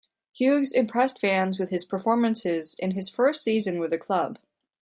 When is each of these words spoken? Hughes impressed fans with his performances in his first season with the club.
Hughes 0.33 0.71
impressed 0.73 1.19
fans 1.21 1.59
with 1.59 1.69
his 1.69 1.85
performances 1.85 2.75
in 2.79 2.89
his 2.93 3.07
first 3.07 3.43
season 3.43 3.77
with 3.77 3.91
the 3.91 3.99
club. 3.99 4.39